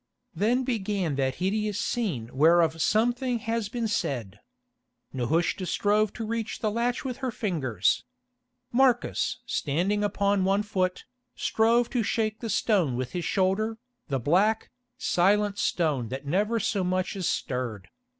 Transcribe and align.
Then 0.33 0.63
began 0.63 1.13
that 1.17 1.35
hideous 1.35 1.79
scene 1.79 2.31
whereof 2.35 2.81
something 2.81 3.37
has 3.37 3.69
been 3.69 3.87
said. 3.87 4.39
Nehushta 5.13 5.67
strove 5.67 6.11
to 6.13 6.25
reach 6.25 6.57
the 6.57 6.71
latch 6.71 7.05
with 7.05 7.17
her 7.17 7.29
fingers. 7.29 8.03
Marcus, 8.71 9.41
standing 9.45 10.03
upon 10.03 10.43
one 10.43 10.63
foot, 10.63 11.05
strove 11.35 11.87
to 11.91 12.01
shake 12.01 12.39
the 12.39 12.49
stone 12.49 12.95
with 12.95 13.11
his 13.11 13.25
shoulder, 13.25 13.77
the 14.07 14.19
black, 14.19 14.71
silent 14.97 15.59
stone 15.59 16.07
that 16.09 16.25
never 16.25 16.59
so 16.59 16.83
much 16.83 17.15
as 17.15 17.29
stirred. 17.29 17.87